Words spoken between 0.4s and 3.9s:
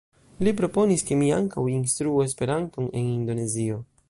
Li proponis ke mi ankaŭ instruu Esperanton en Indonezio.